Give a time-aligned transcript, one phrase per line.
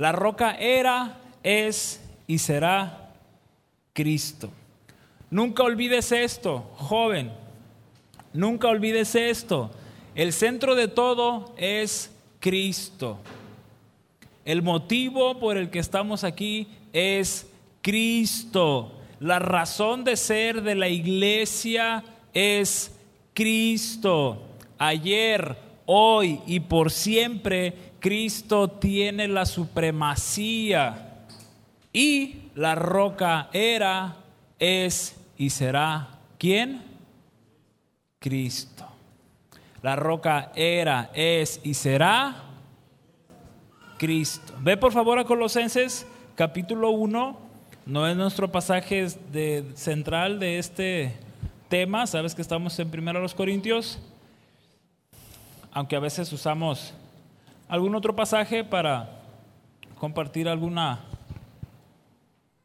[0.00, 3.12] La roca era, es y será
[3.92, 4.50] Cristo.
[5.30, 7.30] Nunca olvides esto, joven.
[8.32, 9.70] Nunca olvides esto.
[10.14, 13.18] El centro de todo es Cristo.
[14.46, 17.46] El motivo por el que estamos aquí es
[17.82, 18.92] Cristo.
[19.18, 22.98] La razón de ser de la iglesia es
[23.34, 24.46] Cristo.
[24.78, 31.26] Ayer, hoy y por siempre, Cristo tiene la supremacía.
[31.92, 34.16] Y la roca era,
[34.58, 36.18] es y será.
[36.38, 36.82] ¿Quién?
[38.18, 38.86] Cristo.
[39.82, 42.36] La roca era, es y será
[43.98, 44.54] Cristo.
[44.60, 47.38] Ve por favor a Colosenses capítulo 1,
[47.86, 49.08] no es nuestro pasaje
[49.74, 51.14] central de este
[51.68, 53.98] tema, sabes que estamos en primero los Corintios,
[55.72, 56.94] aunque a veces usamos
[57.70, 59.08] algún otro pasaje para
[59.96, 60.98] compartir alguna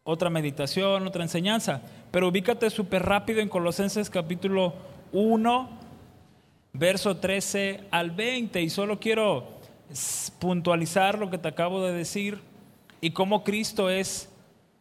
[0.03, 4.73] otra meditación, otra enseñanza, pero ubícate súper rápido en Colosenses capítulo
[5.11, 5.69] 1,
[6.73, 9.47] verso 13 al 20, y solo quiero
[10.39, 12.39] puntualizar lo que te acabo de decir
[12.99, 14.31] y cómo Cristo es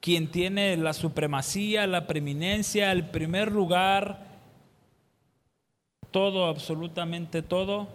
[0.00, 4.24] quien tiene la supremacía, la preeminencia, el primer lugar,
[6.10, 7.88] todo, absolutamente todo,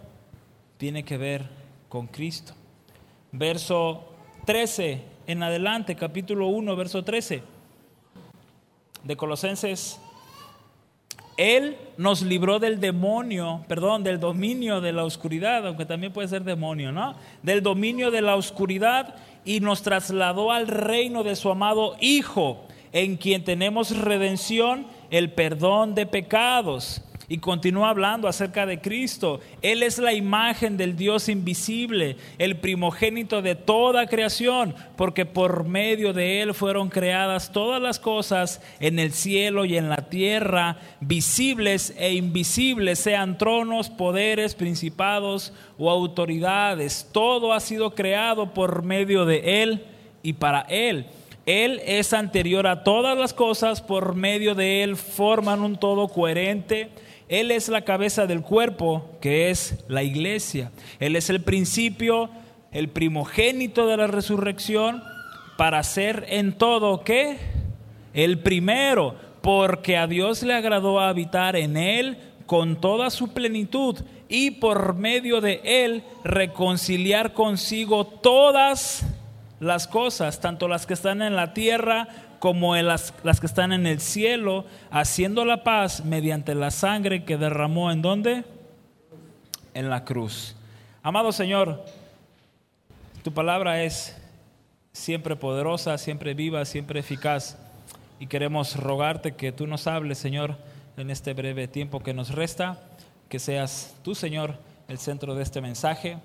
[0.76, 1.59] tiene que ver
[1.90, 2.54] con Cristo.
[3.32, 4.14] Verso
[4.46, 7.42] 13 en adelante, capítulo 1, verso 13
[9.04, 10.00] de Colosenses
[11.40, 16.44] él nos libró del demonio, perdón, del dominio de la oscuridad, aunque también puede ser
[16.44, 17.14] demonio, ¿no?
[17.42, 23.16] Del dominio de la oscuridad y nos trasladó al reino de su amado Hijo, en
[23.16, 27.02] quien tenemos redención, el perdón de pecados.
[27.32, 29.38] Y continúa hablando acerca de Cristo.
[29.62, 36.12] Él es la imagen del Dios invisible, el primogénito de toda creación, porque por medio
[36.12, 41.94] de Él fueron creadas todas las cosas en el cielo y en la tierra, visibles
[41.96, 47.10] e invisibles, sean tronos, poderes, principados o autoridades.
[47.12, 49.84] Todo ha sido creado por medio de Él
[50.24, 51.06] y para Él.
[51.46, 56.90] Él es anterior a todas las cosas, por medio de Él forman un todo coherente
[57.30, 60.72] él es la cabeza del cuerpo, que es la iglesia.
[60.98, 62.28] Él es el principio,
[62.72, 65.00] el primogénito de la resurrección,
[65.56, 67.38] para ser en todo, ¿qué?
[68.14, 73.96] El primero, porque a Dios le agradó habitar en Él con toda su plenitud
[74.28, 79.06] y por medio de Él reconciliar consigo todas
[79.60, 82.08] las cosas, tanto las que están en la tierra
[82.40, 87.36] como las, las que están en el cielo, haciendo la paz mediante la sangre que
[87.36, 88.44] derramó en dónde?
[89.74, 90.56] En la cruz.
[91.02, 91.84] Amado Señor,
[93.22, 94.16] tu palabra es
[94.92, 97.58] siempre poderosa, siempre viva, siempre eficaz.
[98.18, 100.56] Y queremos rogarte que tú nos hables, Señor,
[100.96, 102.80] en este breve tiempo que nos resta,
[103.28, 104.56] que seas tú, Señor,
[104.88, 106.16] el centro de este mensaje,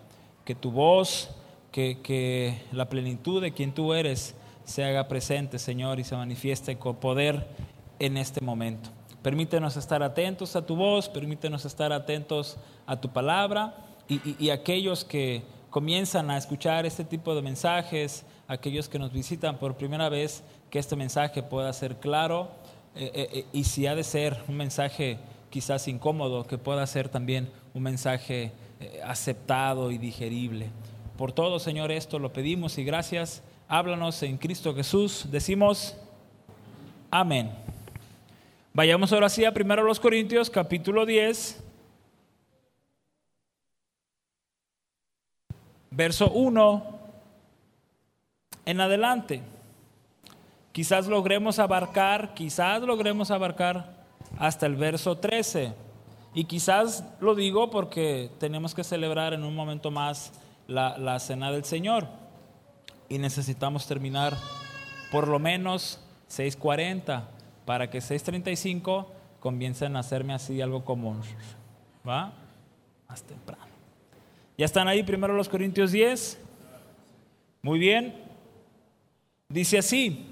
[0.45, 1.29] que tu voz,
[1.73, 4.33] que, que la plenitud de quien tú eres,
[4.65, 7.47] se haga presente, Señor, y se manifieste con poder
[7.99, 8.89] en este momento.
[9.21, 13.75] Permítenos estar atentos a tu voz, permítenos estar atentos a tu palabra
[14.07, 19.77] y, aquellos que comienzan a escuchar este tipo de mensajes, aquellos que nos visitan por
[19.77, 22.49] primera vez, que este mensaje pueda ser claro
[22.95, 25.17] eh, eh, eh, y si ha de ser un mensaje
[25.49, 28.51] quizás incómodo, que pueda ser también un mensaje
[29.03, 30.69] aceptado y digerible.
[31.17, 35.25] Por todo, Señor, esto lo pedimos y gracias háblanos en Cristo Jesús.
[35.29, 35.95] Decimos,
[37.09, 37.51] amén.
[38.73, 41.63] Vayamos ahora sí a primero los Corintios, capítulo 10,
[45.91, 46.99] verso 1
[48.65, 49.41] en adelante.
[50.73, 53.95] Quizás logremos abarcar, quizás logremos abarcar
[54.37, 55.73] hasta el verso 13.
[56.33, 60.33] Y quizás lo digo porque tenemos que celebrar en un momento más
[60.67, 62.24] la, la cena del Señor
[63.09, 64.35] y necesitamos terminar
[65.11, 65.99] por lo menos
[66.29, 67.23] 6.40
[67.65, 69.07] para que 6.35
[69.39, 71.21] comiencen a hacerme así algo común.
[72.07, 72.33] ¿Va?
[73.07, 73.63] Más temprano.
[74.57, 76.39] ¿Ya están ahí primero los Corintios 10?
[77.61, 78.15] Muy bien.
[79.49, 80.25] Dice así.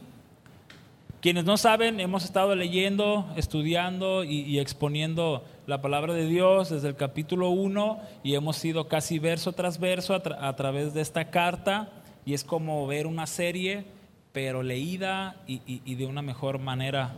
[1.21, 6.97] Quienes no saben, hemos estado leyendo, estudiando y, exponiendo la palabra de Dios desde el
[6.97, 12.33] capítulo 1 y hemos ido casi verso tras verso a través de esta carta y
[12.33, 13.85] es como ver una serie,
[14.31, 17.15] pero leída y, de una mejor manera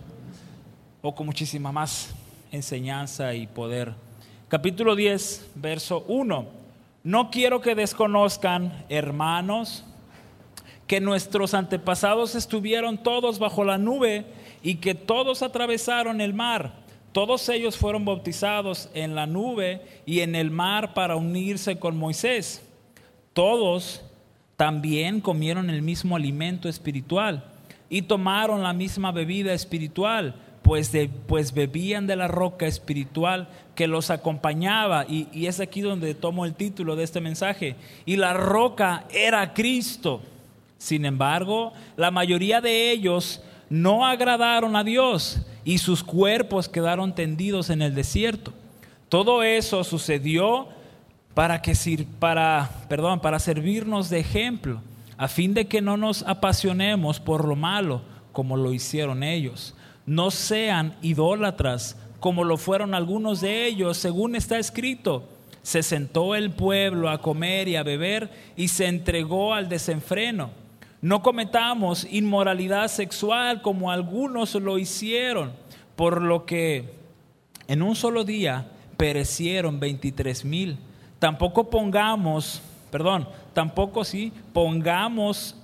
[1.01, 2.13] o con muchísima más
[2.51, 3.93] enseñanza y poder.
[4.47, 6.47] Capítulo 10, verso 1.
[7.03, 9.85] No quiero que desconozcan, hermanos,
[10.87, 14.25] que nuestros antepasados estuvieron todos bajo la nube
[14.63, 16.73] y que todos atravesaron el mar.
[17.11, 22.61] Todos ellos fueron bautizados en la nube y en el mar para unirse con Moisés.
[23.33, 24.04] Todos
[24.57, 27.43] también comieron el mismo alimento espiritual
[27.89, 30.91] y tomaron la misma bebida espiritual, pues,
[31.27, 35.05] pues bebían de la roca espiritual que los acompañaba.
[35.07, 37.75] Y, y es aquí donde tomo el título de este mensaje.
[38.05, 40.21] Y la roca era Cristo.
[40.77, 47.69] Sin embargo, la mayoría de ellos no agradaron a Dios y sus cuerpos quedaron tendidos
[47.69, 48.53] en el desierto.
[49.09, 50.69] Todo eso sucedió
[51.35, 51.73] para que
[52.17, 54.81] para, perdón, para servirnos de ejemplo,
[55.17, 58.01] a fin de que no nos apasionemos por lo malo
[58.31, 59.75] como lo hicieron ellos.
[60.05, 65.27] No sean idólatras como lo fueron algunos de ellos, según está escrito.
[65.61, 70.51] Se sentó el pueblo a comer y a beber y se entregó al desenfreno.
[71.01, 75.51] No cometamos inmoralidad sexual como algunos lo hicieron,
[75.95, 76.93] por lo que
[77.67, 80.77] en un solo día perecieron 23 mil.
[81.19, 85.55] Tampoco pongamos, perdón, tampoco sí, pongamos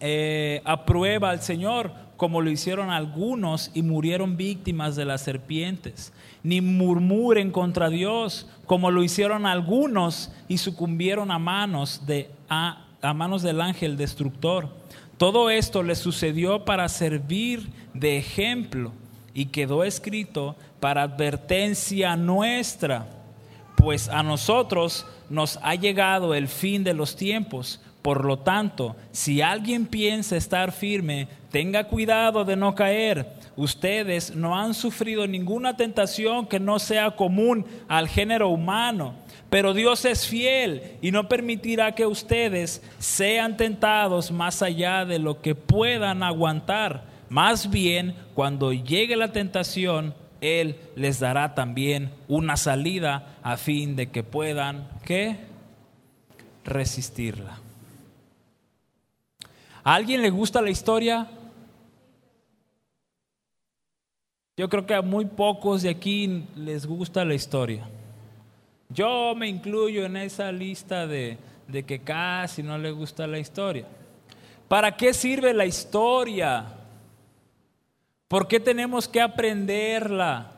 [0.00, 6.12] eh, a prueba al Señor como lo hicieron algunos y murieron víctimas de las serpientes.
[6.42, 13.14] Ni murmuren contra Dios como lo hicieron algunos y sucumbieron a manos de a a
[13.14, 14.68] manos del ángel destructor.
[15.16, 18.92] Todo esto le sucedió para servir de ejemplo
[19.32, 23.06] y quedó escrito para advertencia nuestra,
[23.76, 27.80] pues a nosotros nos ha llegado el fin de los tiempos.
[28.02, 33.34] Por lo tanto, si alguien piensa estar firme, tenga cuidado de no caer.
[33.56, 39.14] Ustedes no han sufrido ninguna tentación que no sea común al género humano
[39.50, 45.40] pero Dios es fiel y no permitirá que ustedes sean tentados más allá de lo
[45.40, 47.04] que puedan aguantar.
[47.28, 54.08] Más bien, cuando llegue la tentación, Él les dará también una salida a fin de
[54.08, 55.38] que puedan, ¿qué?
[56.64, 57.58] Resistirla.
[59.84, 61.28] ¿A alguien le gusta la historia?
[64.56, 67.86] Yo creo que a muy pocos de aquí les gusta la historia.
[68.88, 71.38] Yo me incluyo en esa lista de,
[71.86, 73.86] que casi no le gusta la historia.
[74.66, 76.64] ¿Para qué sirve la historia?
[78.28, 80.52] ¿Por qué tenemos que aprenderla?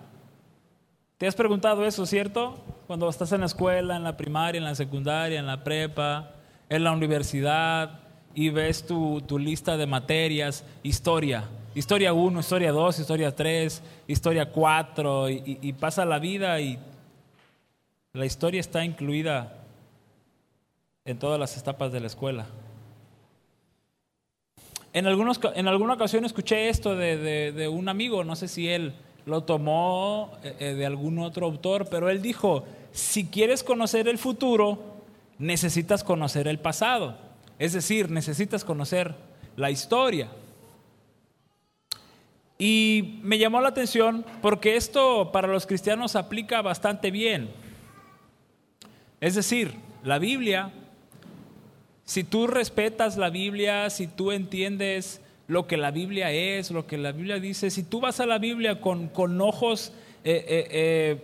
[1.19, 2.65] ¿Te has preguntado eso, cierto?
[2.87, 6.31] Cuando estás en la escuela, en la primaria, en la secundaria, en la prepa,
[6.69, 8.01] en la universidad
[8.35, 11.45] y ves tu, lista de materias, historia,
[11.75, 16.79] historia 1, historia 2, historia 3, historia 4, y pasa la vida y
[18.15, 19.59] la historia está incluida
[21.05, 22.47] en todas las etapas de la escuela.
[24.93, 28.95] En, algunos, en alguna ocasión escuché esto de, un amigo, no sé si él
[29.27, 34.19] lo tomó eh, eh, de algún otro autor, pero él dijo, si quieres conocer el
[34.19, 34.79] futuro,
[35.39, 37.19] necesitas conocer el pasado.
[37.59, 39.15] Es decir, necesitas conocer
[39.57, 40.29] la historia.
[42.59, 47.51] Y me llamó la atención porque esto para los cristianos aplica bastante bien.
[49.21, 50.73] Es decir, la Biblia,
[52.09, 56.97] si tú respetas la Biblia, si tú entiendes lo que la Biblia es, lo que
[56.97, 59.93] la Biblia dice, si tú vas a la Biblia con, con ojos,
[60.25, 61.23] eh, eh, eh,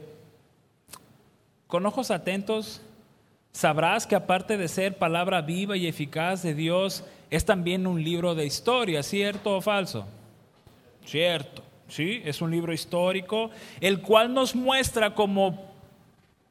[1.68, 2.82] con ojos atentos,
[3.50, 8.34] sabrás que aparte de ser palabra viva y eficaz de Dios, es también un libro
[8.34, 10.06] de historia, ¿cierto o falso?
[11.06, 13.50] Cierto, sí, es un libro histórico,
[13.80, 15.64] el cual nos muestra como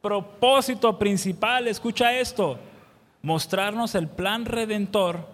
[0.01, 2.57] propósito principal, escucha esto,
[3.23, 5.25] mostrarnos el plan redentor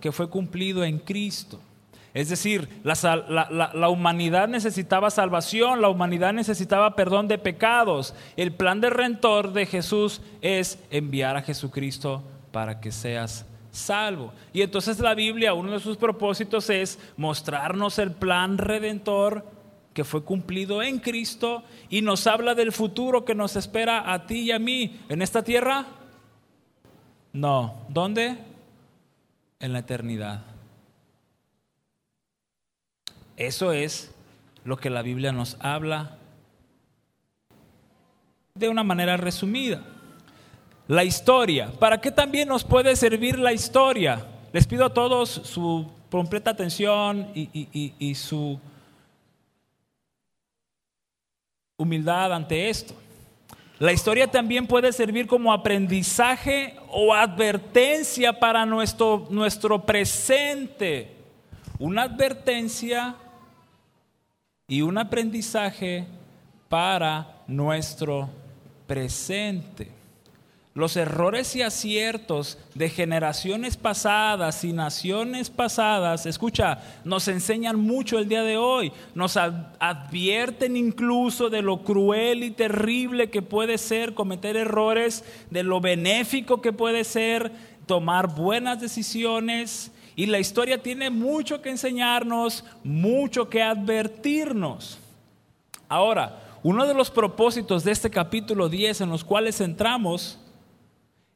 [0.00, 1.60] que fue cumplido en Cristo.
[2.14, 8.14] Es decir, la, humanidad necesitaba salvación, la humanidad necesitaba perdón de pecados.
[8.36, 14.32] El plan de redentor de Jesús es enviar a Jesucristo para que seas salvo.
[14.54, 19.44] Y entonces la Biblia, uno de sus propósitos es mostrarnos el plan redentor
[19.92, 24.40] que fue cumplido en Cristo y nos habla del futuro que nos espera a ti
[24.44, 25.97] y a mí en esta tierra.
[27.38, 28.36] No, ¿dónde?
[29.60, 30.42] En la eternidad.
[33.36, 34.12] Eso es
[34.64, 36.18] lo que la Biblia nos habla
[38.56, 39.84] de una manera resumida.
[40.88, 41.70] La historia.
[41.78, 44.26] ¿Para qué también nos puede servir la historia?
[44.52, 48.58] Les pido a todos su completa atención y, y su
[51.76, 52.96] humildad ante esto.
[53.78, 61.14] La historia también puede servir como aprendizaje o advertencia para nuestro, nuestro presente.
[61.78, 63.14] Una advertencia
[64.66, 66.06] y un aprendizaje
[66.68, 68.28] para nuestro
[68.88, 69.97] presente.
[70.74, 78.28] Los errores y aciertos de generaciones pasadas y naciones pasadas, escucha, nos enseñan mucho el
[78.28, 84.56] día de hoy, nos advierten incluso de lo cruel y terrible que puede ser cometer
[84.56, 87.50] errores, de lo benéfico que puede ser
[87.86, 89.90] tomar buenas decisiones.
[90.14, 94.98] Y la historia tiene mucho que enseñarnos, mucho que advertirnos.
[95.88, 100.38] Ahora, uno de los propósitos de este capítulo 10 en los cuales entramos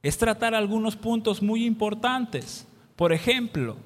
[0.02, 2.66] es tratar algunos puntos muy importantes.
[2.96, 3.76] Por ejemplo,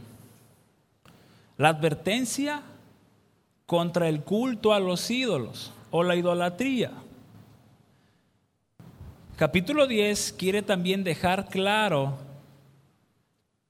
[1.59, 2.63] la advertencia
[3.67, 6.93] contra el culto a los ídolos o la idolatría.
[9.37, 12.26] Capítulo 10 quiere también dejar claro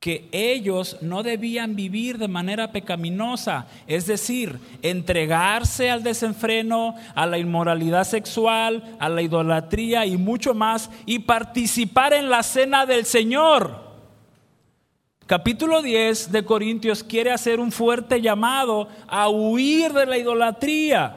[0.01, 7.39] que ellos no debían vivir de manera pecaminosa, es decir, entregarse al desenfreno, a la
[7.39, 13.87] inmoralidad sexual, a la idolatría y mucho más, y participar en la cena del Señor.
[15.27, 21.17] Capítulo 10 de Corintios quiere hacer un fuerte llamado a huir de la idolatría.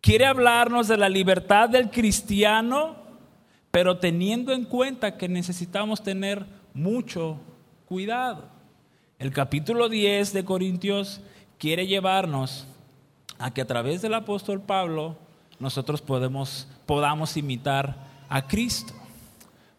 [0.00, 2.94] Quiere hablarnos de la libertad del cristiano,
[3.72, 7.38] pero teniendo en cuenta que necesitamos tener mucho
[7.86, 8.44] cuidado.
[9.18, 11.20] El capítulo 10 de Corintios
[11.58, 12.66] quiere llevarnos
[13.38, 15.16] a que a través del apóstol Pablo
[15.58, 17.96] nosotros podamos imitar
[18.28, 18.92] a Cristo.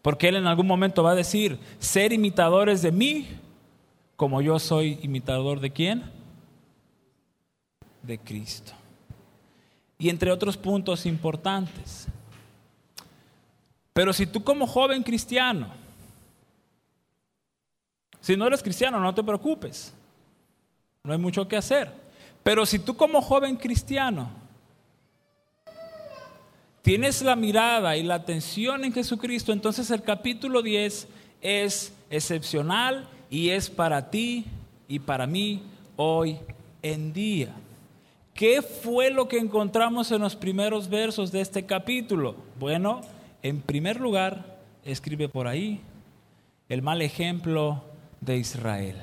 [0.02, 3.28] Porque Él en algún momento va a decir, ser imitadores de mí,
[4.16, 6.04] como yo soy imitador de quién?
[8.02, 8.72] De Cristo.
[9.98, 12.08] Y entre otros puntos importantes.
[13.94, 15.79] Pero si tú como joven cristiano
[18.20, 19.94] si no eres cristiano, no te preocupes.
[21.04, 21.90] No hay mucho que hacer.
[22.42, 24.30] Pero si tú como joven cristiano
[26.82, 31.08] tienes la mirada y la atención en Jesucristo, entonces el capítulo 10
[31.40, 34.46] es excepcional y es para ti
[34.88, 35.62] y para mí
[35.96, 36.38] hoy
[36.82, 37.54] en día.
[38.34, 42.34] ¿Qué fue lo que encontramos en los primeros versos de este capítulo?
[42.58, 43.02] Bueno,
[43.42, 45.80] en primer lugar, escribe por ahí,
[46.68, 47.84] el mal ejemplo
[48.20, 48.96] de Israel.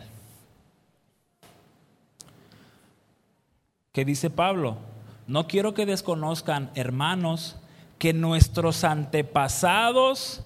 [3.91, 4.77] ¿Qué dice Pablo?
[5.25, 7.55] No quiero que desconozcan, hermanos,
[7.97, 10.43] que nuestros antepasados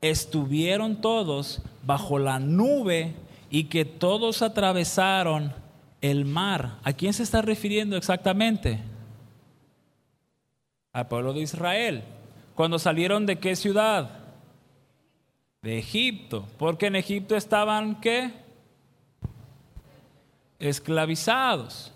[0.00, 3.14] estuvieron todos bajo la nube
[3.50, 5.52] y que todos atravesaron
[6.00, 6.78] el mar.
[6.84, 8.80] ¿A quién se está refiriendo exactamente?
[10.92, 12.04] Al pueblo de Israel.
[12.54, 14.19] Cuando salieron de qué ciudad?
[15.62, 18.32] De Egipto, porque en Egipto estaban qué?
[20.58, 21.92] Esclavizados.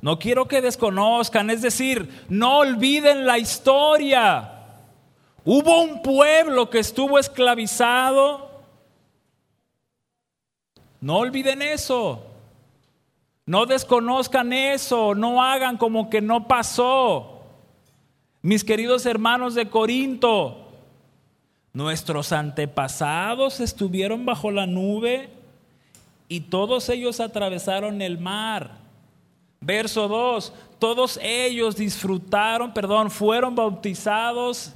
[0.00, 4.52] No quiero que desconozcan, es decir, no olviden la historia.
[5.44, 8.50] Hubo un pueblo que estuvo esclavizado.
[11.00, 12.26] No olviden eso.
[13.46, 17.42] No desconozcan eso, no hagan como que no pasó.
[18.42, 20.69] Mis queridos hermanos de Corinto,
[21.72, 25.28] Nuestros antepasados estuvieron bajo la nube
[26.28, 28.78] y todos ellos atravesaron el mar.
[29.60, 34.72] Verso 2, todos ellos disfrutaron, perdón, fueron bautizados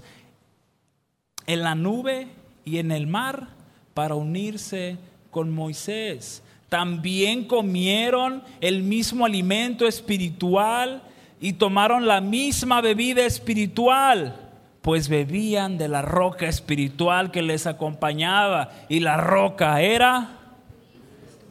[1.47, 2.29] en la nube
[2.65, 3.49] y en el mar
[3.93, 4.97] para unirse
[5.31, 6.43] con Moisés.
[6.69, 11.03] También comieron el mismo alimento espiritual
[11.41, 14.44] y tomaron la misma bebida espiritual
[14.85, 20.41] pues bebían de la roca espiritual que les acompañaba y la roca era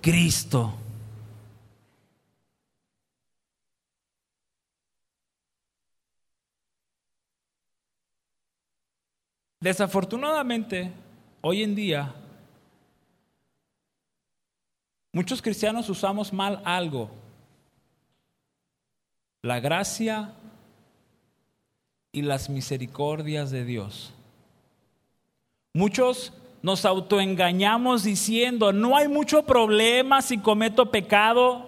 [0.02, 0.76] Cristo.
[9.60, 10.92] Desafortunadamente,
[11.42, 12.14] hoy en día,
[15.12, 17.10] muchos cristianos usamos mal algo.
[19.42, 20.36] La gracia
[22.14, 24.14] y las misericordias de Dios.
[25.74, 31.68] Muchos nos autoengañamos diciendo, no hay mucho problema si cometo pecado,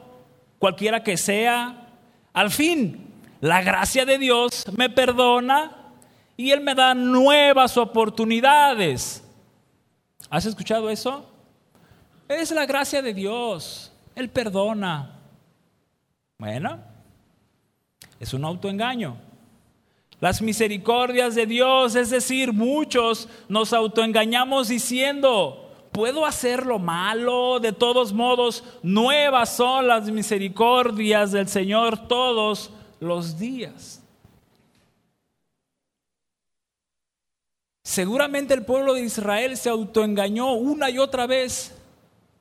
[0.59, 1.89] cualquiera que sea.
[2.31, 3.11] Al fin,
[3.41, 5.75] la gracia de Dios me perdona
[6.37, 9.23] y Él me da nuevas oportunidades.
[10.29, 11.27] ¿Has escuchado eso?
[12.27, 13.91] Es la gracia de Dios.
[14.13, 15.19] Él perdona.
[16.37, 16.79] Bueno,
[18.19, 19.17] es un autoengaño.
[20.21, 27.59] Las misericordias de Dios, es decir, muchos nos autoengañamos diciendo, ¿puedo hacer lo malo?
[27.59, 34.01] De todos modos, nuevas son las misericordias del Señor todos los días.
[37.83, 41.75] Seguramente el pueblo de Israel se autoengañó una y otra vez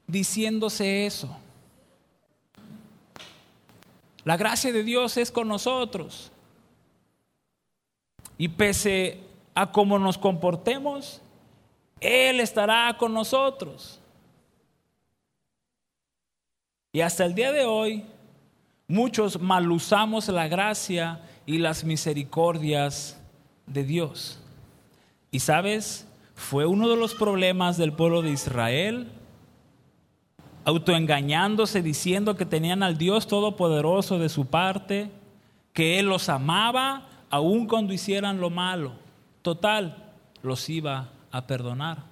[0.06, 1.36] diciéndose eso.
[4.24, 6.32] La gracia de Dios es con nosotros.
[8.36, 9.20] Y pese
[9.54, 11.20] a cómo nos comportemos,
[12.00, 14.00] Él estará con nosotros.
[16.92, 18.04] Y hasta el día de hoy,
[18.86, 23.20] muchos malusamos la gracia y las misericordias
[23.66, 24.38] de Dios.
[25.30, 29.10] Y sabes, fue uno de los problemas del pueblo de Israel,
[30.64, 35.10] autoengañándose, diciendo que tenían al Dios Todopoderoso de su parte,
[35.72, 38.92] que Él los amaba aun cuando hicieran lo malo,
[39.42, 40.12] total,
[40.44, 42.04] los iba a perdonar.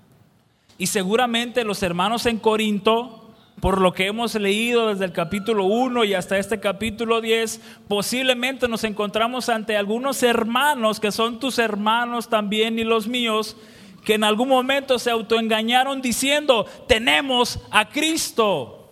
[0.79, 6.03] Y seguramente los hermanos en Corinto, por lo que hemos leído desde el capítulo 1
[6.03, 12.29] y hasta este capítulo 10, posiblemente nos encontramos ante algunos hermanos que son tus hermanos
[12.29, 13.57] también y los míos,
[14.05, 18.91] que en algún momento se autoengañaron diciendo, tenemos a Cristo,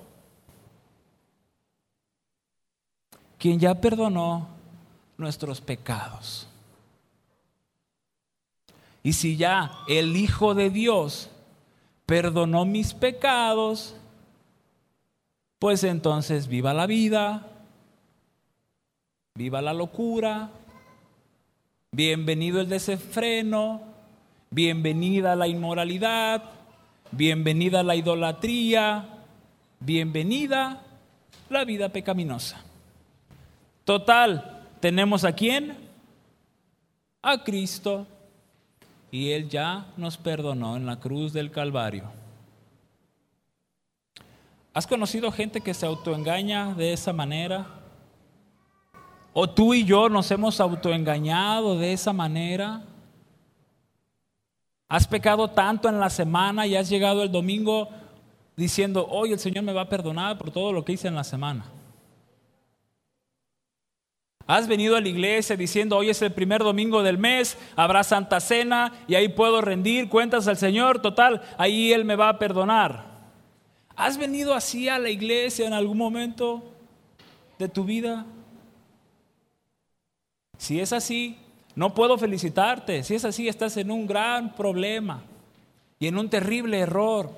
[3.36, 4.49] quien ya perdonó
[5.20, 6.48] nuestros pecados.
[9.02, 11.30] Y si ya el Hijo de Dios
[12.06, 13.94] perdonó mis pecados,
[15.58, 17.46] pues entonces viva la vida,
[19.34, 20.50] viva la locura,
[21.92, 23.82] bienvenido el desenfreno,
[24.50, 26.42] bienvenida la inmoralidad,
[27.12, 29.08] bienvenida la idolatría,
[29.80, 30.82] bienvenida
[31.48, 32.62] la vida pecaminosa.
[33.84, 35.76] Total, tenemos a quién?
[37.22, 38.06] A Cristo.
[39.10, 42.04] Y Él ya nos perdonó en la cruz del Calvario.
[44.72, 47.66] ¿Has conocido gente que se autoengaña de esa manera?
[49.32, 52.82] ¿O tú y yo nos hemos autoengañado de esa manera?
[54.88, 57.88] ¿Has pecado tanto en la semana y has llegado el domingo
[58.56, 61.24] diciendo, hoy el Señor me va a perdonar por todo lo que hice en la
[61.24, 61.64] semana?
[64.50, 68.40] Has venido a la iglesia diciendo, hoy es el primer domingo del mes, habrá Santa
[68.40, 73.04] Cena y ahí puedo rendir cuentas al Señor, total, ahí Él me va a perdonar.
[73.94, 76.64] ¿Has venido así a la iglesia en algún momento
[77.60, 78.26] de tu vida?
[80.58, 81.38] Si es así,
[81.76, 83.04] no puedo felicitarte.
[83.04, 85.22] Si es así, estás en un gran problema
[86.00, 87.30] y en un terrible error.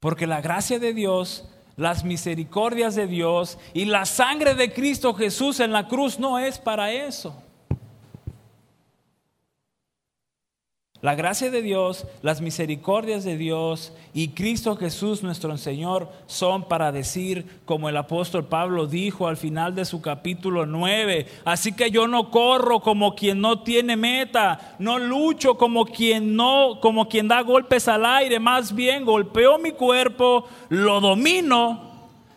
[0.00, 5.60] Porque la gracia de Dios las misericordias de Dios y la sangre de Cristo Jesús
[5.60, 7.43] en la cruz no es para eso.
[11.04, 16.92] La gracia de Dios, las misericordias de Dios y Cristo Jesús nuestro Señor son para
[16.92, 22.08] decir, como el apóstol Pablo dijo al final de su capítulo 9, así que yo
[22.08, 27.42] no corro como quien no tiene meta, no lucho como quien no, como quien da
[27.42, 31.82] golpes al aire, más bien golpeo mi cuerpo, lo domino,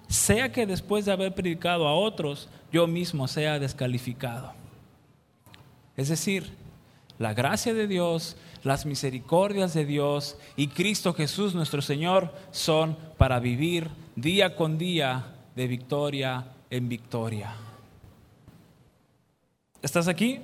[0.09, 4.51] sea que después de haber predicado a otros, yo mismo sea descalificado.
[5.95, 6.51] Es decir,
[7.17, 13.39] la gracia de Dios las misericordias de Dios y Cristo Jesús nuestro Señor son para
[13.39, 17.55] vivir día con día de victoria en victoria.
[19.81, 20.39] ¿Estás aquí?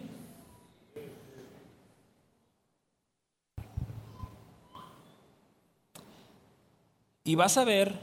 [7.25, 7.97] Y vas a ver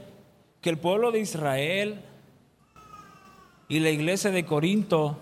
[0.61, 2.01] que el pueblo de Israel
[3.67, 5.17] y la iglesia de Corinto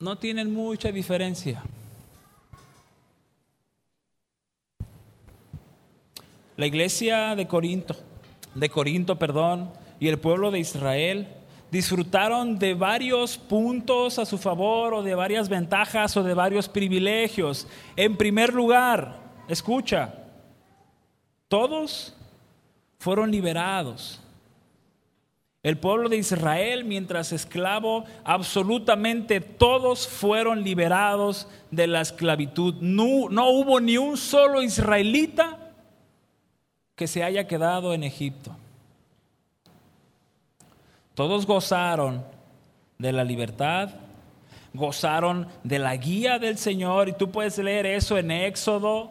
[0.00, 1.62] no tienen mucha diferencia.
[6.56, 7.96] La iglesia de Corinto,
[8.54, 11.26] de Corinto, perdón, y el pueblo de Israel
[11.72, 17.66] disfrutaron de varios puntos a su favor o de varias ventajas o de varios privilegios.
[17.96, 19.16] En primer lugar,
[19.48, 20.14] escucha,
[21.48, 22.14] todos
[23.00, 24.20] fueron liberados.
[25.64, 32.74] El pueblo de Israel, mientras esclavo, absolutamente todos fueron liberados de la esclavitud.
[32.80, 35.63] No, no hubo ni un solo israelita
[36.96, 38.56] que se haya quedado en Egipto.
[41.14, 42.24] Todos gozaron
[42.98, 43.90] de la libertad,
[44.72, 49.10] gozaron de la guía del Señor, y tú puedes leer eso en Éxodo.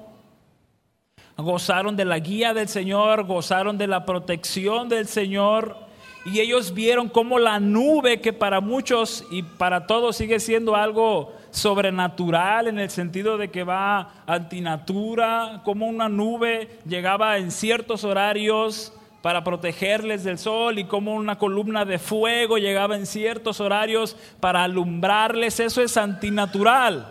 [1.38, 5.78] Gozaron de la guía del Señor, gozaron de la protección del Señor,
[6.26, 11.34] y ellos vieron cómo la nube, que para muchos y para todos sigue siendo algo
[11.52, 18.94] sobrenatural en el sentido de que va antinatura, como una nube llegaba en ciertos horarios
[19.22, 24.64] para protegerles del sol y como una columna de fuego llegaba en ciertos horarios para
[24.64, 27.08] alumbrarles, eso es antinatural.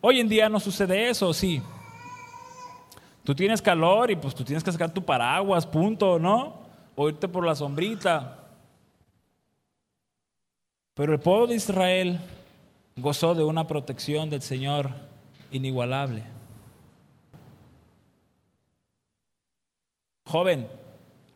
[0.00, 1.60] Hoy en día no sucede eso, sí.
[3.24, 6.67] Tú tienes calor y pues tú tienes que sacar tu paraguas, punto, ¿no?
[7.00, 8.38] O irte por la sombrita.
[10.94, 12.18] Pero el pueblo de Israel
[12.96, 14.90] gozó de una protección del Señor
[15.52, 16.24] inigualable.
[20.26, 20.66] Joven,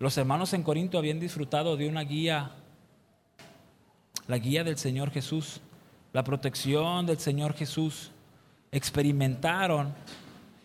[0.01, 2.57] los hermanos en Corinto habían disfrutado de una guía,
[4.27, 5.61] la guía del Señor Jesús,
[6.13, 8.11] la protección del Señor Jesús.
[8.73, 9.95] Experimentaron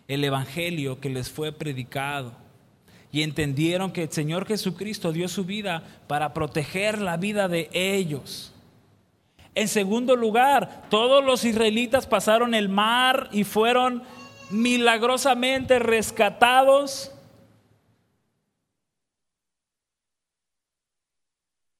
[0.07, 2.46] el Evangelio que les fue predicado
[3.11, 8.53] y entendieron que el Señor Jesucristo dio su vida para proteger la vida de ellos.
[9.55, 14.03] En segundo lugar, todos los israelitas pasaron el mar y fueron
[14.51, 17.11] milagrosamente rescatados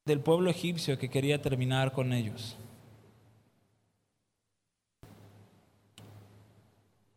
[0.06, 2.58] del pueblo egipcio que quería terminar con ellos.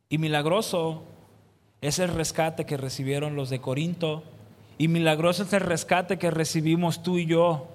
[0.09, 1.05] Y milagroso
[1.81, 4.23] es el rescate que recibieron los de Corinto
[4.79, 7.69] y milagroso es el rescate que recibimos tú y yo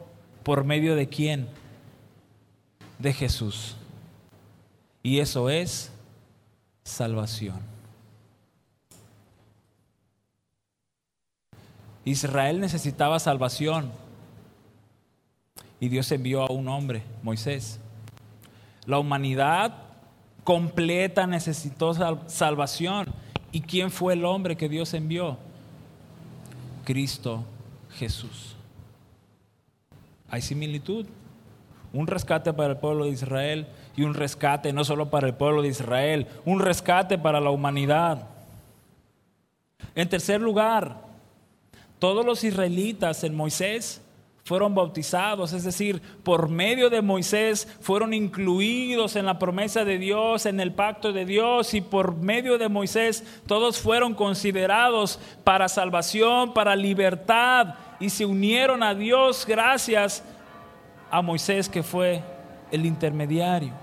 [0.43, 1.47] por medio de quién?
[2.99, 3.75] De Jesús.
[5.01, 5.91] Y eso es
[6.83, 7.59] salvación.
[12.05, 13.91] Israel necesitaba salvación
[15.79, 17.79] y Dios envió a un hombre, Moisés.
[18.85, 19.73] La humanidad
[20.43, 21.95] completa necesitó
[22.27, 23.11] salvación
[23.55, 25.37] ¿Y quién fue el hombre que Dios envió?
[26.83, 27.45] Cristo
[27.97, 28.53] Jesús.
[30.29, 31.05] Hay similitud.
[31.93, 33.65] Un rescate para el pueblo de Israel
[33.95, 38.27] y un rescate no solo para el pueblo de Israel, un rescate para la humanidad.
[39.95, 40.97] En tercer lugar,
[41.97, 44.01] todos los israelitas en Moisés
[44.45, 50.45] fueron bautizados, es decir, por medio de Moisés fueron incluidos en la promesa de Dios,
[50.45, 56.53] en el pacto de Dios, y por medio de Moisés todos fueron considerados para salvación,
[56.53, 60.23] para libertad, y se unieron a Dios gracias
[61.09, 62.21] a Moisés que fue
[62.71, 63.73] el intermediario,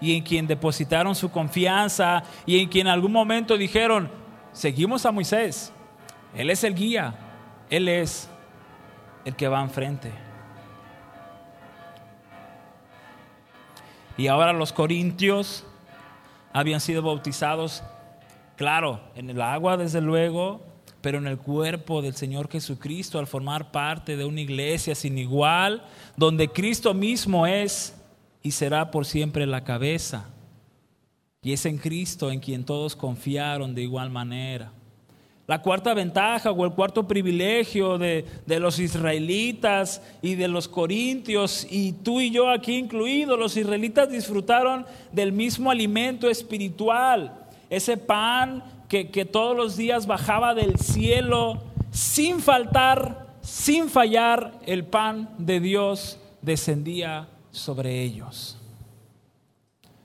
[0.00, 4.10] y en quien depositaron su confianza, y en quien en algún momento dijeron,
[4.54, 5.74] seguimos a Moisés,
[6.34, 7.14] Él es el guía,
[7.68, 8.30] Él es
[9.24, 10.12] el que va enfrente.
[14.16, 15.64] Y ahora los corintios
[16.52, 17.82] habían sido bautizados,
[18.56, 20.60] claro, en el agua desde luego,
[21.00, 25.84] pero en el cuerpo del Señor Jesucristo al formar parte de una iglesia sin igual,
[26.16, 27.96] donde Cristo mismo es
[28.42, 30.28] y será por siempre la cabeza.
[31.42, 34.72] Y es en Cristo en quien todos confiaron de igual manera.
[35.50, 41.90] La cuarta ventaja o el cuarto privilegio de, los israelitas y de los corintios, y
[41.90, 49.10] tú y yo aquí incluidos, los israelitas disfrutaron del mismo alimento espiritual, ese pan que,
[49.10, 51.60] que todos los días bajaba del cielo
[51.90, 58.56] sin faltar, sin fallar, el pan de Dios descendía sobre ellos.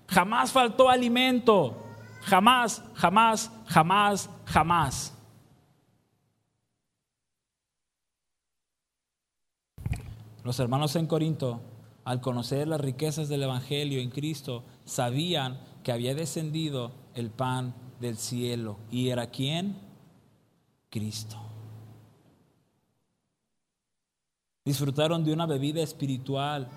[0.07, 1.85] Jamás faltó alimento,
[2.21, 5.14] jamás, jamás, jamás, jamás.
[10.45, 11.59] Los hermanos en Corinto,
[12.03, 18.15] al conocer las riquezas del Evangelio en Cristo, sabían que había descendido el pan del
[18.15, 18.77] cielo.
[18.91, 19.75] ¿Y era quién?
[20.91, 21.37] Cristo.
[24.63, 26.69] Disfrutaron de una bebida espiritual.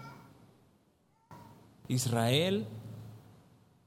[1.88, 2.66] Israel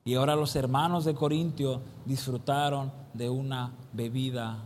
[0.05, 4.63] y ahora los hermanos de Corintio disfrutaron de una bebida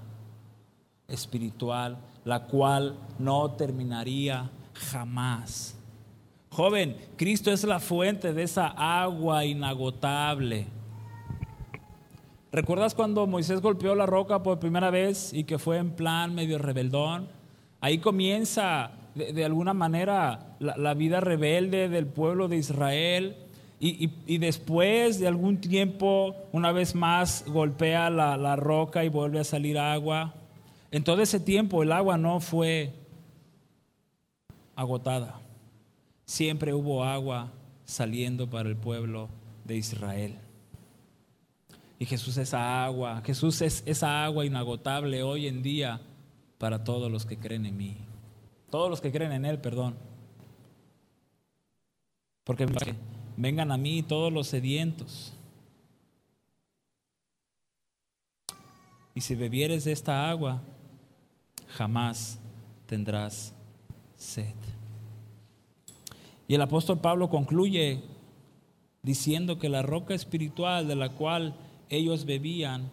[1.08, 5.76] espiritual, la cual no terminaría jamás.
[6.50, 10.68] Joven, Cristo es la fuente de esa agua inagotable.
[12.52, 16.58] ¿Recuerdas cuando Moisés golpeó la roca por primera vez y que fue en plan medio
[16.58, 17.28] rebeldón?
[17.82, 23.36] Ahí comienza de, alguna manera la, vida rebelde del pueblo de Israel
[23.82, 29.44] y, después de algún tiempo, una vez más, golpea la, la roca y vuelve a
[29.44, 30.34] salir agua.
[30.92, 32.94] En todo ese tiempo el agua no fue
[34.76, 35.40] agotada.
[36.26, 37.52] Siempre hubo agua
[37.86, 39.30] saliendo para el pueblo
[39.64, 40.38] de Israel.
[41.98, 46.02] Y Jesús es esa agua, Jesús es esa agua inagotable hoy en día
[46.58, 47.98] para todos los que creen en mí.
[48.70, 49.96] todos los que creen en Él, perdón.
[52.44, 52.68] Porque
[53.38, 55.34] vengan a mí todos los sedientos.
[59.14, 60.62] Y si bebieres de esta agua,
[61.70, 62.38] jamás
[62.86, 63.55] tendrás
[64.18, 64.54] sed.
[66.48, 68.02] Y el apóstol Pablo concluye
[69.02, 71.56] diciendo que la roca espiritual de la cual
[71.90, 72.90] ellos bebían,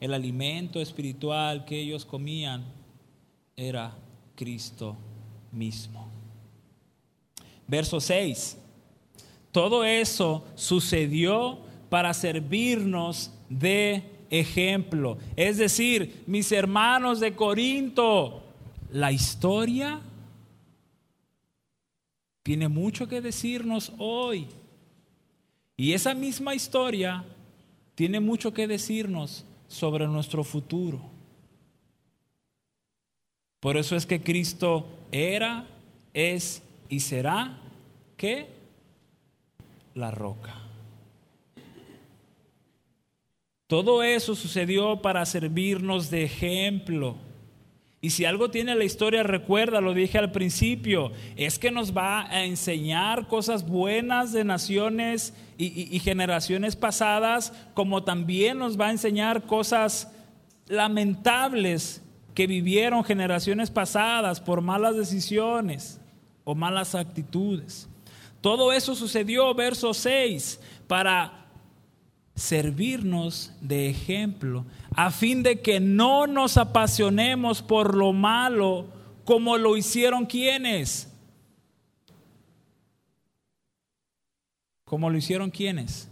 [0.00, 2.64] el alimento espiritual que ellos comían,
[3.56, 3.96] era
[4.34, 4.96] Cristo
[5.52, 6.08] mismo.
[7.66, 8.58] Verso 6.
[9.50, 11.58] Todo eso sucedió
[11.88, 15.18] para servirnos de ejemplo.
[15.36, 18.42] Es decir, mis hermanos de Corinto,
[18.90, 20.00] la historia
[22.42, 24.48] tiene mucho que decirnos hoy.
[25.76, 27.24] Y esa misma historia
[27.94, 31.00] tiene mucho que decirnos sobre nuestro futuro.
[33.60, 35.66] Por eso es que Cristo era,
[36.12, 37.58] es y será,
[38.16, 38.48] ¿qué?
[39.94, 40.62] La roca.
[43.68, 47.16] Todo eso sucedió para servirnos de ejemplo.
[48.04, 52.28] Y si algo tiene la historia, recuerda, lo dije al principio, es que nos va
[52.28, 59.44] a enseñar cosas buenas de naciones y, generaciones pasadas, como también nos va a enseñar
[59.44, 60.10] cosas
[60.66, 62.02] lamentables
[62.34, 66.00] que vivieron generaciones pasadas por malas decisiones
[66.42, 67.88] o malas actitudes.
[68.40, 71.41] Todo eso sucedió, verso 6, para
[72.34, 74.64] servirnos de ejemplo,
[74.94, 78.86] a fin de que no nos apasionemos por lo malo
[79.24, 81.08] como lo hicieron quienes.
[84.84, 86.08] Como lo hicieron quienes.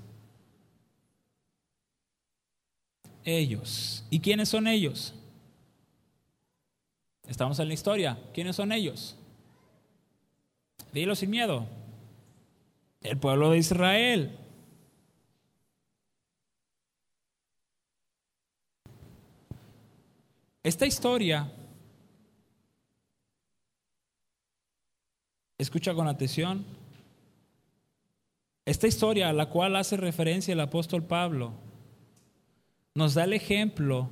[3.25, 4.05] Ellos.
[4.11, 5.15] ¿Y quiénes son ellos?
[7.29, 8.19] Estamos en la historia.
[8.33, 9.17] ¿Quiénes son ellos?
[10.93, 11.67] Dilo sin miedo.
[13.03, 14.40] El pueblo de Israel.
[20.71, 21.51] Esta historia,
[25.59, 26.65] escucha con atención,
[28.65, 31.55] esta historia a la cual hace referencia el apóstol Pablo,
[32.95, 34.11] nos da el ejemplo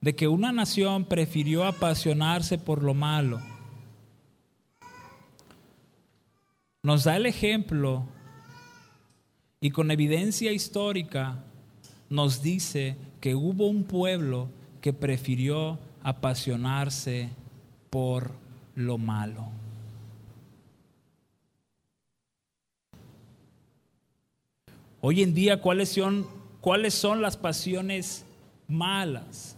[0.00, 3.40] de que una nación prefirió apasionarse por lo malo.
[6.82, 8.08] Nos da el ejemplo
[9.60, 11.44] y con evidencia histórica
[12.10, 14.48] nos dice que hubo un pueblo
[14.86, 17.28] que prefirió apasionarse
[17.90, 18.30] por
[18.76, 19.48] lo malo.
[25.00, 26.28] Hoy en día, ¿cuáles son,
[26.60, 28.24] ¿cuáles son las pasiones
[28.68, 29.56] malas?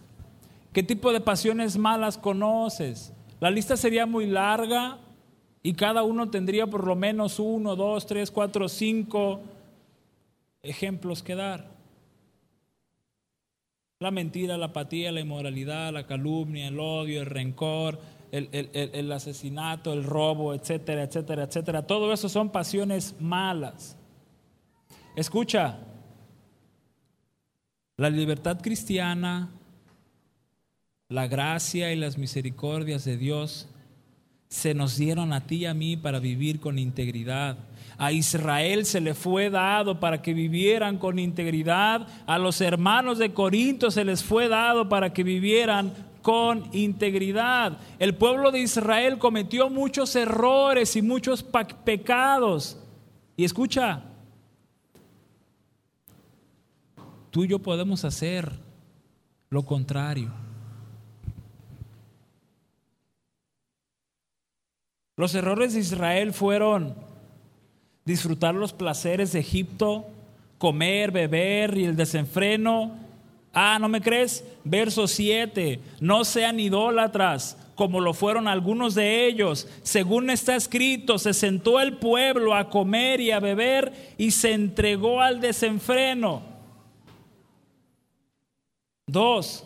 [0.73, 3.13] ¿Qué tipo de pasiones malas conoces?
[3.39, 4.97] La lista sería muy larga
[5.63, 9.43] y cada uno tendría por lo menos uno, dos, tres, cuatro, cinco
[10.63, 11.78] ejemplos que dar.
[14.01, 17.99] La mentira, la apatía, la inmoralidad, la calumnia, el odio, el rencor,
[18.31, 21.87] el, asesinato, el robo, etcétera, etcétera, etcétera.
[21.87, 23.97] Todo eso son pasiones malas.
[25.17, 25.81] Escucha,
[27.97, 29.51] la libertad cristiana,
[31.09, 33.69] la gracia y las misericordias de Dios
[34.49, 37.59] se nos dieron a ti y a mí para vivir con integridad.
[37.99, 42.07] A Israel se le fue dado para que vivieran con integridad.
[42.27, 47.79] A los hermanos de Corinto se les fue dado para que vivieran con integridad.
[47.99, 51.45] El pueblo de Israel cometió muchos errores y muchos
[51.85, 52.79] pecados.
[53.37, 54.03] Y escucha,
[57.31, 58.53] tú y yo podemos hacer
[59.51, 60.48] lo contrario.
[65.19, 66.95] Los errores de Israel fueron
[68.05, 70.07] disfrutar los placeres de Egipto,
[70.59, 72.93] comer, beber y el desenfreno.
[73.53, 74.45] Ah, ¿no me crees?
[74.63, 79.67] Verso 7, no sean idólatras como lo fueron algunos de ellos.
[79.83, 85.21] Según está escrito, se sentó el pueblo a comer y a beber y se entregó
[85.21, 86.43] al desenfreno.
[89.09, 89.65] Dos,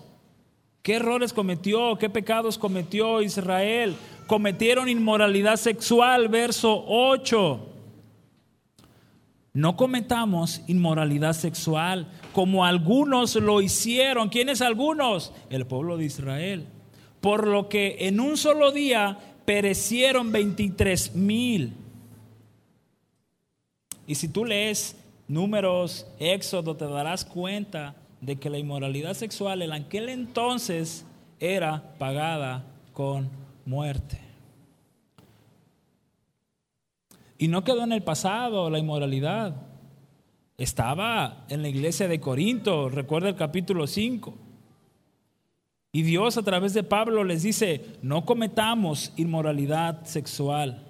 [0.83, 1.99] ¿qué errores cometió?
[1.99, 3.97] ¿Qué pecados cometió Israel?
[4.27, 7.73] Cometieron inmoralidad sexual, verso 8
[9.55, 14.31] no cometamos inmoralidad sexual como algunos lo hicieron.
[14.31, 15.33] ¿Quiénes algunos?
[15.51, 16.67] El pueblo de Israel.
[17.21, 21.75] Por lo que en un solo día perecieron 23 mil.
[24.07, 24.97] Y si tú lees
[25.29, 31.05] números, Éxodo, te darás cuenta de que la inmoralidad sexual en aquel entonces
[31.41, 33.29] era pagada con
[33.65, 34.21] muerte.
[37.39, 39.57] Y no quedó en el pasado la inmoralidad.
[40.59, 44.35] Estaba en la iglesia de Corinto, recuerda el capítulo 5.
[45.93, 50.87] Y Dios a través de Pablo les dice, no cometamos inmoralidad sexual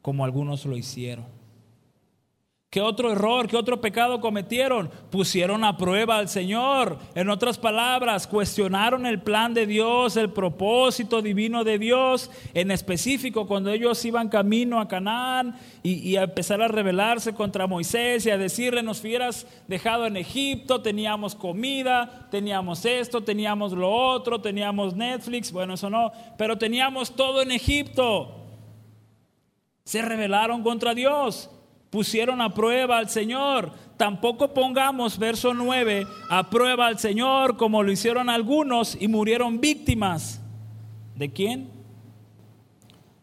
[0.00, 1.39] como algunos lo hicieron.
[2.70, 4.92] ¿Qué otro error, qué otro pecado cometieron?
[5.10, 6.98] Pusieron a prueba al Señor.
[7.16, 12.30] En otras palabras, cuestionaron el plan de Dios, el propósito divino de Dios.
[12.54, 18.24] En específico, cuando ellos iban camino a Canaán y, a empezar a rebelarse contra Moisés
[18.26, 24.40] y a decirle, nos hubieras dejado en Egipto, teníamos comida, teníamos esto, teníamos lo otro,
[24.40, 28.46] teníamos Netflix, bueno, eso no, pero teníamos todo en Egipto.
[29.82, 31.50] Se rebelaron contra Dios
[31.90, 33.72] pusieron a prueba al Señor.
[33.96, 40.40] Tampoco pongamos, verso 9, a prueba al Señor como lo hicieron algunos y murieron víctimas.
[41.16, 41.68] ¿De quién?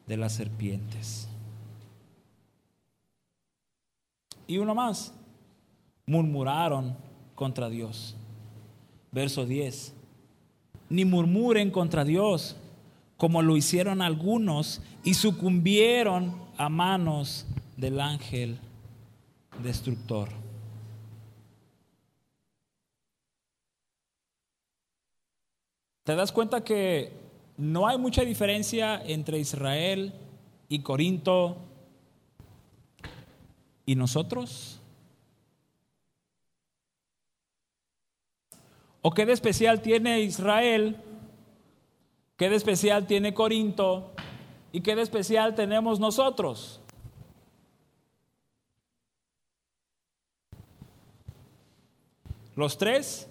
[0.05, 1.27] De las serpientes.
[4.45, 5.13] Y uno más,
[6.05, 6.95] murmuraron
[7.35, 8.15] contra Dios.
[9.11, 9.93] Verso 10.
[10.89, 12.55] Ni murmuren contra Dios
[13.17, 17.47] como lo hicieron algunos y sucumbieron a manos
[17.77, 18.59] del ángel
[19.63, 20.29] destructor.
[26.03, 27.11] ¿Te das cuenta que
[27.57, 30.13] no hay mucha diferencia entre Israel
[30.69, 31.57] y Corinto
[33.85, 34.79] y nosotros?
[39.01, 40.97] ¿O qué de especial tiene Israel?
[42.37, 44.11] ¿Qué de especial tiene Corinto?
[44.71, 46.81] ¿Y qué de especial tenemos nosotros?
[52.57, 53.29] Los tres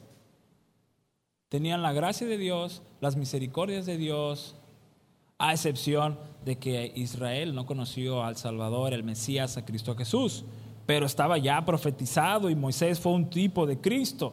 [1.48, 4.54] tenían la gracia de Dios, las misericordias de Dios,
[5.36, 10.44] a excepción de que Israel no conoció al Salvador, el Mesías, a Cristo Jesús,
[10.86, 14.32] pero estaba ya profetizado y Moisés fue un tipo de Cristo.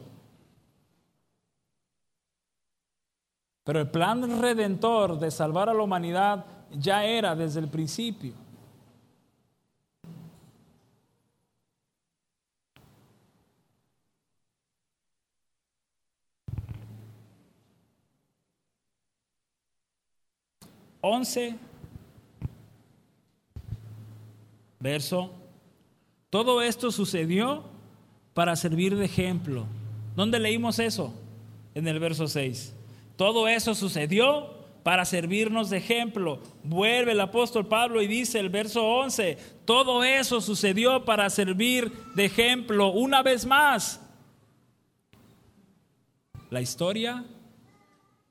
[3.64, 8.43] Pero el plan redentor de salvar a la humanidad ya era desde el principio.
[21.06, 21.54] 11,
[24.80, 25.30] verso.
[26.30, 27.64] Todo esto sucedió
[28.32, 29.66] para servir de ejemplo.
[30.16, 31.12] ¿Dónde leímos eso?
[31.74, 32.74] En el verso 6.
[33.16, 36.40] Todo eso sucedió para servirnos de ejemplo.
[36.62, 39.36] Vuelve el apóstol Pablo y dice el verso 11,
[39.66, 42.92] todo eso sucedió para servir de ejemplo.
[42.92, 44.00] Una vez más,
[46.48, 47.26] la historia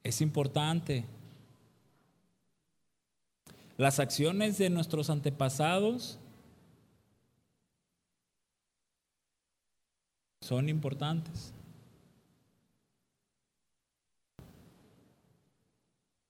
[0.03, 1.05] es importante.
[3.83, 6.17] Las acciones de nuestros antepasados
[10.39, 11.53] son importantes.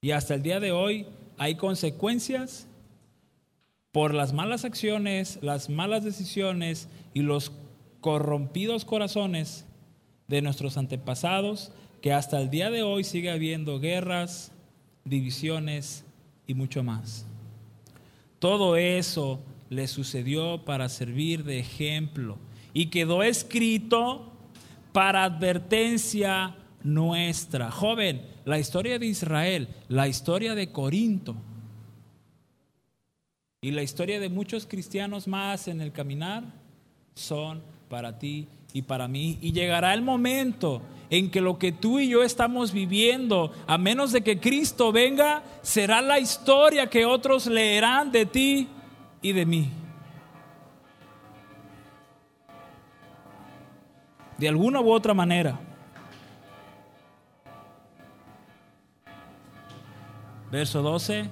[0.02, 1.06] Y hasta el día de hoy
[1.38, 2.66] hay consecuencias
[3.92, 7.52] por las malas acciones, las malas decisiones y los
[8.02, 9.68] corrompidos corazones
[10.28, 14.52] de nuestros antepasados, que hasta el día de hoy sigue habiendo guerras,
[15.06, 16.04] divisiones
[16.48, 17.28] y mucho más.
[18.43, 22.38] Todo eso le sucedió para servir de ejemplo
[22.73, 24.34] y quedó escrito
[24.91, 26.53] para advertencia
[26.84, 27.71] nuestra.
[27.71, 31.38] Joven, la historia de Israel, la historia de Corinto
[33.62, 36.43] y la historia de muchos cristianos más en el caminar
[37.15, 39.38] son para ti y para mí.
[39.40, 44.12] Y llegará el momento en que lo que tú y yo estamos viviendo, a menos
[44.12, 48.68] de que Cristo venga, será la historia que otros leerán de ti
[49.22, 49.70] y de mí.
[54.40, 55.60] De alguna u otra manera.
[60.52, 61.30] Verso 12,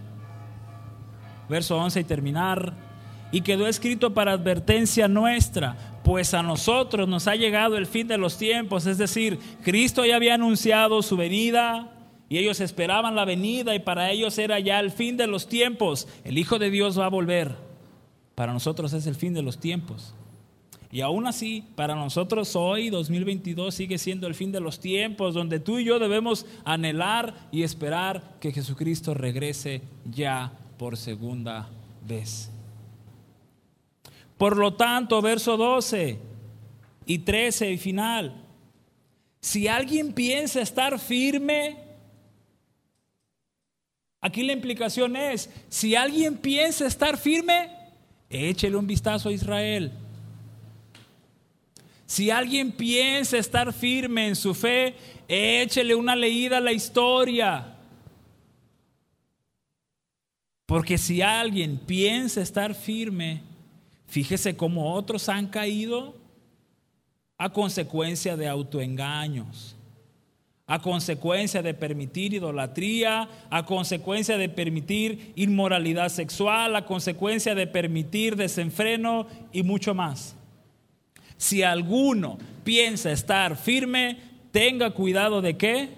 [1.49, 2.73] verso 11 y terminar.
[3.31, 8.17] Y quedó escrito para advertencia nuestra pues a nosotros nos ha llegado el fin de
[8.17, 11.89] los tiempos, es decir, Cristo ya había anunciado su venida
[12.27, 16.09] y ellos esperaban la venida y para ellos era ya el fin de los tiempos.
[16.25, 17.55] El Hijo de Dios va a volver.
[18.35, 20.13] Para nosotros es el fin de los tiempos.
[20.91, 25.61] Y aún así, para nosotros hoy, 2022, sigue siendo el fin de los tiempos, donde
[25.61, 29.81] tú y yo debemos anhelar y esperar que Jesucristo regrese
[30.13, 31.69] ya por segunda
[32.05, 32.51] vez.
[34.41, 36.17] Por lo tanto, verso 12
[37.05, 38.43] y 13 y final,
[39.39, 41.77] si alguien piensa estar firme,
[44.19, 47.69] Aquí la implicación es, si alguien piensa estar firme,
[48.31, 49.91] échele un vistazo a Israel.
[52.07, 54.95] Si alguien piensa estar firme en su fe,
[55.27, 57.75] échele una leída a la historia.
[60.65, 63.50] Porque si alguien piensa estar firme,
[64.11, 66.17] fíjese cómo otros han caído
[67.37, 69.77] a consecuencia de autoengaños,
[70.67, 78.35] a consecuencia de permitir idolatría, a consecuencia de permitir inmoralidad sexual, a consecuencia de permitir
[78.35, 80.35] desenfreno y mucho más.
[81.37, 84.17] Si alguno piensa estar firme,
[84.51, 85.89] tenga cuidado de qué?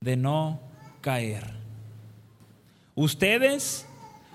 [0.00, 0.58] De no
[1.02, 1.50] caer.
[2.94, 3.86] Ustedes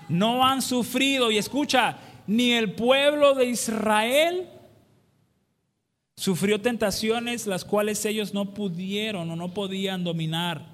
[0.08, 1.98] no han sufrido, y escucha,
[2.32, 4.48] ni el pueblo de Israel
[6.16, 10.66] sufrió tentaciones las cuales ellos no pudieron o no podían dominar.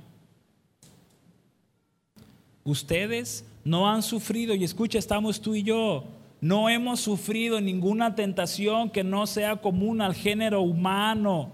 [2.62, 6.04] Ustedes no han sufrido, y escucha, estamos tú y yo,
[6.40, 11.50] no hemos sufrido ninguna tentación que no sea común al género humano.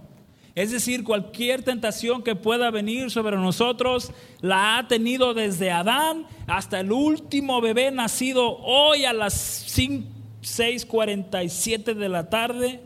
[0.55, 6.79] Es decir, cualquier tentación que pueda venir sobre nosotros la ha tenido desde Adán hasta
[6.79, 12.81] el último bebé nacido hoy a las 6:47 de la tarde.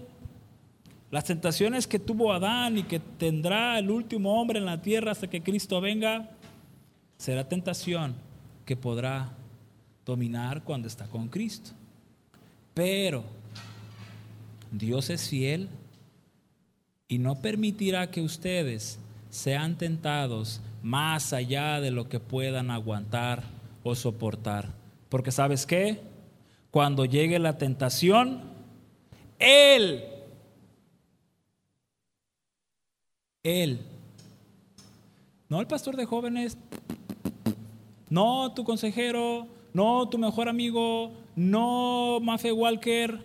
[1.11, 5.29] Las tentaciones que tuvo Adán y que tendrá el último hombre en la tierra hasta
[5.29, 6.31] que Cristo venga,
[7.19, 8.15] será tentación
[8.65, 9.35] que podrá
[10.07, 11.73] dominar cuando está con Cristo.
[12.73, 13.25] Pero
[14.71, 15.69] Dios es fiel
[17.09, 18.99] y no permitirá que ustedes
[19.31, 23.43] sean tentados más allá de lo que puedan aguantar
[23.83, 24.69] o soportar.
[25.09, 26.03] Porque sabes qué?
[26.71, 28.43] Cuando llegue la tentación,
[29.39, 30.05] Él,
[33.43, 33.81] Él,
[35.49, 36.59] no el pastor de jóvenes,
[38.11, 43.25] no tu consejero, no tu mejor amigo, no Mafe Walker.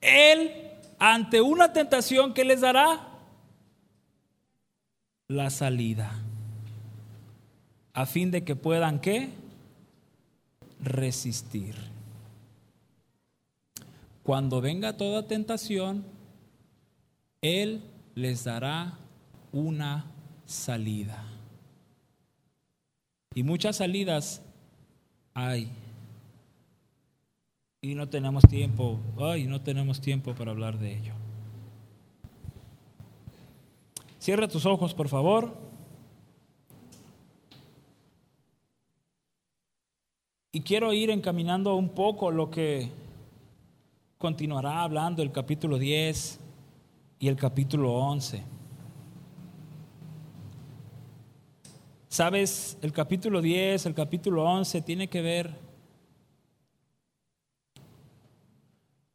[0.00, 0.52] Él,
[1.00, 3.15] ante una tentación, ¿qué les dará?
[5.28, 6.12] La salida.
[7.92, 9.30] A fin de que puedan, ¿qué?
[10.80, 11.74] Resistir.
[14.22, 16.04] Cuando venga toda tentación,
[17.40, 17.82] Él
[18.14, 18.98] les dará
[19.52, 20.06] una
[20.44, 21.24] salida.
[23.34, 24.42] Y muchas salidas
[25.34, 25.70] hay
[27.86, 31.12] y no tenemos tiempo, ay, no tenemos tiempo para hablar de ello.
[34.26, 35.56] Cierra tus ojos, por favor.
[40.50, 42.90] Y quiero ir encaminando un poco lo que
[44.18, 46.40] continuará hablando el capítulo 10
[47.20, 48.42] y el capítulo 11.
[52.08, 55.54] Sabes, el capítulo 10, el capítulo 11 tiene que ver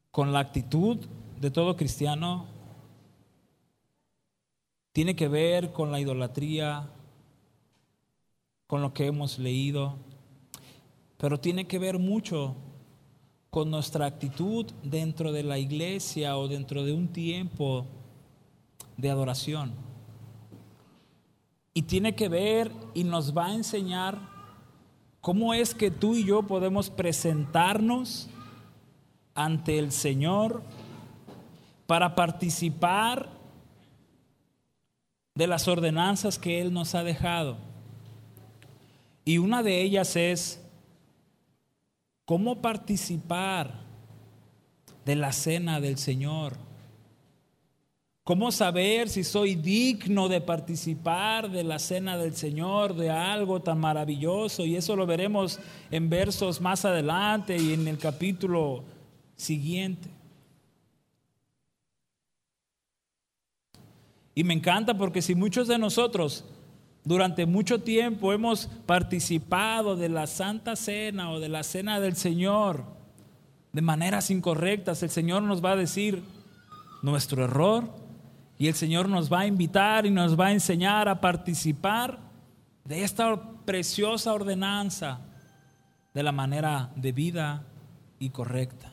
[0.10, 1.06] con la actitud
[1.42, 2.61] de todo cristiano
[4.92, 6.90] tiene que ver con la idolatría,
[8.68, 9.96] con lo que hemos leído,
[11.18, 12.56] pero tiene que ver mucho
[13.50, 17.86] con nuestra actitud dentro de la iglesia o dentro de un tiempo
[18.98, 19.74] de adoración.
[21.74, 24.20] Y tiene que ver y nos va a enseñar
[25.22, 28.30] cómo es que tú y yo podemos presentarnos
[29.36, 30.64] ante el Señor
[31.88, 33.41] para participar
[35.42, 37.58] de las ordenanzas que Él nos ha dejado.
[39.26, 40.64] Y una de ellas es
[42.26, 43.82] cómo participar
[45.04, 46.58] de la cena del Señor.
[48.24, 53.80] ¿Cómo saber si soy digno de participar de la cena del Señor, de algo tan
[53.80, 54.64] maravilloso?
[54.64, 58.84] Y eso lo veremos en versos más adelante y en el capítulo
[59.36, 60.08] siguiente.
[64.34, 66.46] Y me encanta porque si muchos de nosotros
[67.04, 72.86] durante mucho tiempo hemos participado de la Santa Cena o de la Cena del Señor
[73.74, 76.24] de maneras incorrectas, el Señor nos va a decir
[77.02, 77.90] nuestro error
[78.58, 82.20] y el Señor nos va a invitar y nos va a enseñar a participar
[82.86, 85.20] de esta preciosa ordenanza
[86.14, 87.64] de la manera debida
[88.20, 88.91] y correcta.